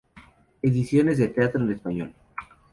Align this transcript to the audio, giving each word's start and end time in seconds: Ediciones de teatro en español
Ediciones 0.63 1.19
de 1.19 1.27
teatro 1.27 1.61
en 1.61 1.71
español 1.73 2.15